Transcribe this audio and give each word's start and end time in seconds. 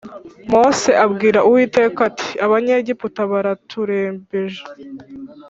Mose 0.51 0.91
abwira 1.05 1.39
Uwiteka 1.47 1.99
ati 2.09 2.29
Abanyegiputa 2.45 3.21
baraturembeje 3.31 4.61